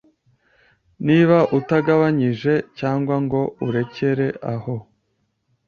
[1.07, 4.75] niba utagabanyije cyangwa ngo urekere aho